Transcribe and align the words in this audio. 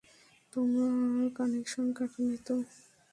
তোমার 0.53 0.91
কানেকশন 1.37 1.85
কাটেনি 1.97 2.37
তো? 2.47 2.55